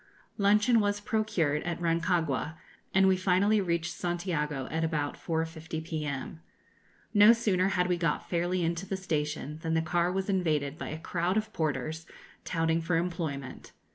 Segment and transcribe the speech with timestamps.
[0.39, 2.55] Luncheon was procured at Rancagua,
[2.91, 6.41] and we finally reached Santiago at about 4.50 p.m.
[7.13, 10.87] No sooner had we got fairly into the station than the car was invaded by
[10.89, 12.07] a crowd of Porters
[12.45, 13.73] touting for employment.